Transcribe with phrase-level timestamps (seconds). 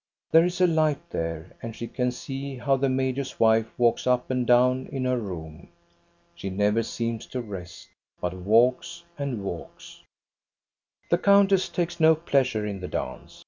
[0.31, 4.31] There is a light there and she can see how the major's wife walks up
[4.31, 5.67] and down in her room.
[6.33, 7.87] She never seems to rest,
[8.19, 10.01] but walks and walks.
[11.11, 13.39] The countess takes no pleasure in the dance.